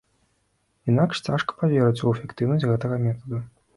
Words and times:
Інакш 0.93 1.21
цяжка 1.29 1.51
паверыць 1.61 2.03
у 2.07 2.09
эфектыўнасць 2.13 2.67
гэтага 2.71 2.95
метаду. 3.07 3.45